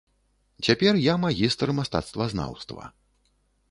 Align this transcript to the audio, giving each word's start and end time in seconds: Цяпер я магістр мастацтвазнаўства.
Цяпер 0.67 0.93
я 1.03 1.15
магістр 1.27 1.77
мастацтвазнаўства. 1.83 2.95